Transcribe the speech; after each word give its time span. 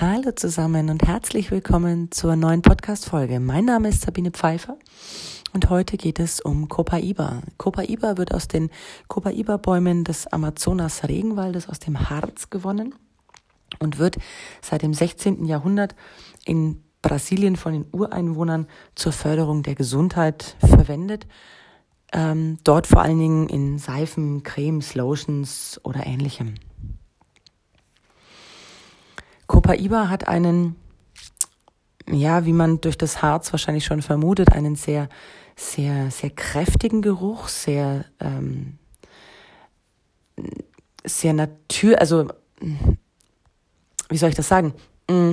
Hallo 0.00 0.32
zusammen 0.32 0.88
und 0.88 1.06
herzlich 1.06 1.50
willkommen 1.50 2.10
zur 2.10 2.34
neuen 2.34 2.62
Podcast-Folge. 2.62 3.38
Mein 3.38 3.66
Name 3.66 3.90
ist 3.90 4.00
Sabine 4.00 4.30
Pfeiffer 4.30 4.78
und 5.52 5.68
heute 5.68 5.98
geht 5.98 6.18
es 6.18 6.40
um 6.40 6.70
Copaiba. 6.70 7.42
Copaiba 7.58 8.16
wird 8.16 8.32
aus 8.32 8.48
den 8.48 8.70
Copaiba-Bäumen 9.08 10.04
des 10.04 10.26
Amazonas-Regenwaldes 10.26 11.68
aus 11.68 11.80
dem 11.80 12.08
Harz 12.08 12.48
gewonnen 12.48 12.94
und 13.78 13.98
wird 13.98 14.16
seit 14.62 14.80
dem 14.80 14.94
16. 14.94 15.44
Jahrhundert 15.44 15.94
in 16.46 16.82
Brasilien 17.02 17.56
von 17.56 17.74
den 17.74 17.84
Ureinwohnern 17.92 18.68
zur 18.94 19.12
Förderung 19.12 19.62
der 19.62 19.74
Gesundheit 19.74 20.56
verwendet. 20.60 21.26
Ähm, 22.14 22.56
dort 22.64 22.86
vor 22.86 23.02
allen 23.02 23.18
Dingen 23.18 23.48
in 23.50 23.76
Seifen, 23.76 24.44
Cremes, 24.44 24.94
Lotions 24.94 25.78
oder 25.84 26.06
ähnlichem. 26.06 26.54
Copaiba 29.50 30.08
hat 30.08 30.28
einen, 30.28 30.76
ja, 32.08 32.46
wie 32.46 32.52
man 32.52 32.80
durch 32.80 32.96
das 32.96 33.20
Harz 33.20 33.52
wahrscheinlich 33.52 33.84
schon 33.84 34.00
vermutet, 34.00 34.52
einen 34.52 34.76
sehr, 34.76 35.08
sehr, 35.56 36.12
sehr 36.12 36.30
kräftigen 36.30 37.02
Geruch, 37.02 37.48
sehr, 37.48 38.04
ähm, 38.20 38.78
sehr 41.04 41.32
natür, 41.32 42.00
also, 42.00 42.28
wie 44.08 44.16
soll 44.16 44.28
ich 44.28 44.36
das 44.36 44.46
sagen? 44.46 44.72
Mm, 45.10 45.32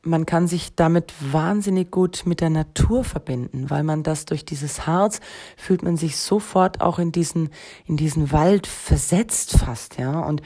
man 0.00 0.24
kann 0.24 0.48
sich 0.48 0.74
damit 0.74 1.12
wahnsinnig 1.20 1.90
gut 1.90 2.22
mit 2.24 2.40
der 2.40 2.48
Natur 2.48 3.04
verbinden, 3.04 3.68
weil 3.68 3.82
man 3.82 4.02
das 4.02 4.24
durch 4.24 4.46
dieses 4.46 4.86
Harz 4.86 5.20
fühlt 5.58 5.82
man 5.82 5.98
sich 5.98 6.16
sofort 6.16 6.80
auch 6.80 6.98
in 6.98 7.12
diesen, 7.12 7.50
in 7.84 7.98
diesen 7.98 8.32
Wald 8.32 8.66
versetzt 8.66 9.58
fast, 9.58 9.98
ja, 9.98 10.18
und 10.20 10.40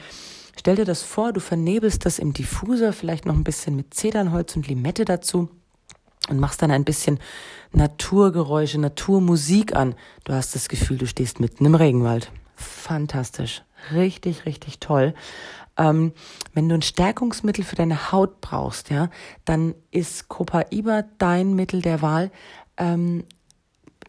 Stell 0.63 0.77
dir 0.77 0.85
das 0.85 1.03
vor, 1.03 1.33
du 1.33 1.41
vernebelst 1.41 2.05
das 2.05 2.19
im 2.19 2.31
Diffuser, 2.31 2.93
vielleicht 2.93 3.25
noch 3.25 3.35
ein 3.35 3.43
bisschen 3.43 3.75
mit 3.75 3.93
Zedernholz 3.93 4.55
und 4.55 4.65
Limette 4.65 5.03
dazu 5.03 5.49
und 6.29 6.39
machst 6.39 6.61
dann 6.61 6.71
ein 6.71 6.85
bisschen 6.85 7.19
Naturgeräusche, 7.73 8.79
Naturmusik 8.79 9.75
an. 9.75 9.93
Du 10.23 10.31
hast 10.31 10.55
das 10.55 10.69
Gefühl, 10.69 10.97
du 10.97 11.05
stehst 11.05 11.41
mitten 11.41 11.65
im 11.65 11.75
Regenwald. 11.75 12.31
Fantastisch. 12.55 13.61
Richtig, 13.93 14.45
richtig 14.45 14.79
toll. 14.79 15.13
Ähm, 15.75 16.13
wenn 16.53 16.69
du 16.69 16.75
ein 16.75 16.81
Stärkungsmittel 16.81 17.65
für 17.65 17.75
deine 17.75 18.13
Haut 18.13 18.39
brauchst, 18.39 18.89
ja, 18.89 19.09
dann 19.43 19.75
ist 19.91 20.29
Copaiba 20.29 21.03
dein 21.17 21.55
Mittel 21.55 21.81
der 21.81 22.01
Wahl. 22.01 22.31
Ähm, 22.77 23.25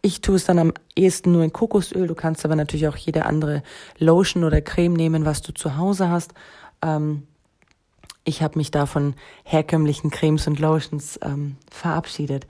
ich 0.05 0.21
tue 0.21 0.35
es 0.35 0.45
dann 0.45 0.59
am 0.59 0.71
ehesten 0.95 1.31
nur 1.31 1.43
in 1.43 1.51
Kokosöl. 1.51 2.05
Du 2.05 2.13
kannst 2.13 2.45
aber 2.45 2.55
natürlich 2.55 2.87
auch 2.87 2.95
jede 2.95 3.25
andere 3.25 3.63
Lotion 3.97 4.43
oder 4.43 4.61
Creme 4.61 4.93
nehmen, 4.93 5.25
was 5.25 5.41
du 5.41 5.51
zu 5.51 5.77
Hause 5.77 6.09
hast. 6.09 6.35
Ähm, 6.83 7.23
ich 8.23 8.43
habe 8.43 8.59
mich 8.59 8.69
da 8.69 8.85
von 8.85 9.15
herkömmlichen 9.43 10.11
Cremes 10.11 10.45
und 10.45 10.59
Lotions 10.59 11.19
ähm, 11.23 11.57
verabschiedet. 11.71 12.45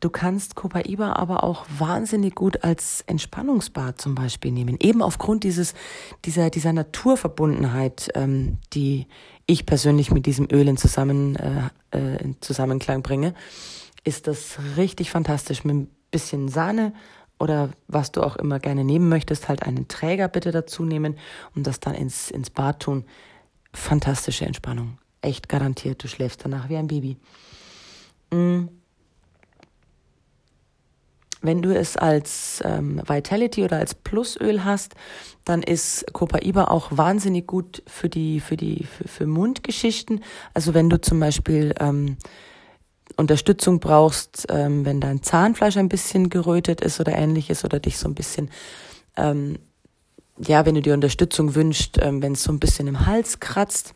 Du 0.00 0.08
kannst 0.08 0.54
Copaiba 0.54 1.12
aber 1.12 1.44
auch 1.44 1.66
wahnsinnig 1.78 2.34
gut 2.34 2.64
als 2.64 3.04
Entspannungsbad 3.06 4.00
zum 4.00 4.14
Beispiel 4.14 4.50
nehmen. 4.50 4.78
Eben 4.80 5.02
aufgrund 5.02 5.44
dieses, 5.44 5.74
dieser, 6.24 6.48
dieser 6.48 6.72
Naturverbundenheit, 6.72 8.12
ähm, 8.14 8.56
die 8.72 9.08
ich 9.44 9.66
persönlich 9.66 10.10
mit 10.10 10.24
diesem 10.24 10.48
Öl 10.50 10.68
in, 10.68 10.78
Zusammen, 10.78 11.36
äh, 11.36 11.68
äh, 11.90 12.22
in 12.22 12.40
Zusammenklang 12.40 13.02
bringe, 13.02 13.34
ist 14.04 14.26
das 14.26 14.58
richtig 14.78 15.10
fantastisch. 15.10 15.64
Mit 15.64 15.88
bisschen 16.14 16.48
Sahne 16.48 16.92
oder 17.40 17.70
was 17.88 18.12
du 18.12 18.22
auch 18.22 18.36
immer 18.36 18.60
gerne 18.60 18.84
nehmen 18.84 19.08
möchtest, 19.08 19.48
halt 19.48 19.64
einen 19.64 19.88
Träger 19.88 20.28
bitte 20.28 20.52
dazu 20.52 20.84
nehmen 20.84 21.18
und 21.56 21.66
das 21.66 21.80
dann 21.80 21.94
ins, 21.94 22.30
ins 22.30 22.50
Bad 22.50 22.80
tun. 22.80 23.04
Fantastische 23.72 24.46
Entspannung. 24.46 24.98
Echt 25.20 25.48
garantiert. 25.48 26.04
Du 26.04 26.08
schläfst 26.08 26.44
danach 26.44 26.68
wie 26.68 26.76
ein 26.76 26.86
Baby. 26.86 27.16
Mm. 28.30 28.68
Wenn 31.42 31.60
du 31.60 31.76
es 31.76 31.98
als 31.98 32.62
ähm, 32.64 33.02
Vitality 33.06 33.64
oder 33.64 33.76
als 33.76 33.94
Plusöl 33.94 34.64
hast, 34.64 34.94
dann 35.44 35.62
ist 35.62 36.06
Copaiba 36.14 36.64
auch 36.66 36.96
wahnsinnig 36.96 37.46
gut 37.46 37.82
für 37.86 38.08
die, 38.08 38.40
für 38.40 38.56
die, 38.56 38.84
für, 38.84 39.08
für 39.08 39.26
Mundgeschichten. 39.26 40.22
Also 40.54 40.72
wenn 40.72 40.88
du 40.88 40.98
zum 40.98 41.20
Beispiel 41.20 41.74
ähm, 41.80 42.16
Unterstützung 43.16 43.80
brauchst, 43.80 44.46
ähm, 44.48 44.84
wenn 44.84 45.00
dein 45.00 45.22
Zahnfleisch 45.22 45.76
ein 45.76 45.88
bisschen 45.88 46.30
gerötet 46.30 46.80
ist 46.80 47.00
oder 47.00 47.12
ähnliches 47.12 47.64
oder 47.64 47.78
dich 47.78 47.98
so 47.98 48.08
ein 48.08 48.14
bisschen, 48.14 48.50
ähm, 49.16 49.58
ja, 50.38 50.66
wenn 50.66 50.74
du 50.74 50.82
dir 50.82 50.94
Unterstützung 50.94 51.54
wünschst, 51.54 51.98
ähm, 52.02 52.22
wenn 52.22 52.32
es 52.32 52.42
so 52.42 52.52
ein 52.52 52.58
bisschen 52.58 52.88
im 52.88 53.06
Hals 53.06 53.40
kratzt, 53.40 53.94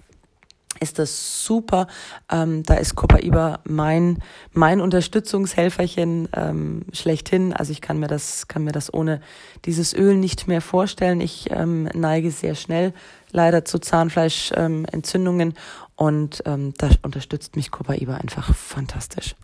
ist 0.80 0.98
das 0.98 1.44
super. 1.44 1.88
Ähm, 2.30 2.62
da 2.62 2.74
ist 2.74 2.94
Copaiba 2.94 3.60
mein 3.64 4.18
mein 4.52 4.80
Unterstützungshelferchen 4.80 6.28
ähm, 6.34 6.82
schlechthin. 6.92 7.52
Also 7.52 7.72
ich 7.72 7.80
kann 7.80 7.98
mir 7.98 8.06
das 8.06 8.48
kann 8.48 8.64
mir 8.64 8.72
das 8.72 8.92
ohne 8.92 9.20
dieses 9.64 9.94
Öl 9.94 10.16
nicht 10.16 10.46
mehr 10.46 10.60
vorstellen. 10.60 11.20
Ich 11.20 11.50
ähm, 11.50 11.88
neige 11.94 12.30
sehr 12.30 12.54
schnell 12.54 12.92
leider 13.32 13.64
zu 13.64 13.78
Zahnfleischentzündungen 13.78 15.54
und 15.98 16.44
ähm, 16.46 16.74
da 16.78 16.90
unterstützt 17.02 17.56
mich 17.56 17.72
Copaiba 17.72 18.14
einfach 18.14 18.54
fantastisch. 18.54 19.34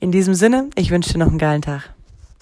In 0.00 0.10
diesem 0.10 0.34
Sinne, 0.34 0.68
ich 0.74 0.90
wünsche 0.90 1.12
dir 1.12 1.18
noch 1.20 1.28
einen 1.28 1.38
geilen 1.38 1.62
Tag. 1.62 1.94